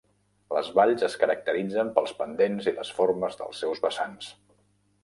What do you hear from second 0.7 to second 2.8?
valls es caracteritzen pels pendents i